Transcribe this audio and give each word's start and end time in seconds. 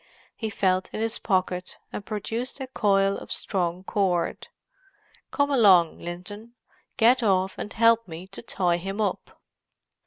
He 0.35 0.49
felt 0.49 0.89
in 0.93 0.99
his 0.99 1.19
pocket, 1.19 1.77
and 1.93 2.03
produced 2.03 2.59
a 2.59 2.65
coil 2.65 3.19
of 3.19 3.31
strong 3.31 3.83
cord. 3.83 4.47
"Come 5.29 5.51
along, 5.51 5.99
Linton—get 5.99 7.21
off 7.21 7.55
and 7.55 7.71
help 7.71 8.07
me 8.07 8.25
to 8.29 8.41
tie 8.41 8.77
him 8.77 8.99
up." 8.99 9.39